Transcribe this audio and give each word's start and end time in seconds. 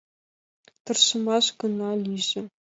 Тыршымаш 0.83 1.45
гына 1.59 1.89
лийже. 2.03 2.41